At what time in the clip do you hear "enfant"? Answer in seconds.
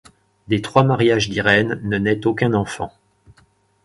2.55-2.91